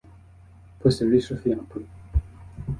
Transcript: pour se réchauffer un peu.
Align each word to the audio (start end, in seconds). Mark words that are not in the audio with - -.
pour 0.79 0.91
se 0.91 1.05
réchauffer 1.05 1.53
un 1.53 1.57
peu. 1.63 1.85